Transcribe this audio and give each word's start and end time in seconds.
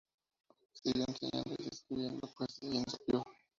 Siguió 0.73 1.05
enseñando 1.07 1.53
y 1.59 1.67
escribiendo 1.71 2.27
poesía 2.35 2.73
y 2.73 2.77
ensayo. 2.77 3.23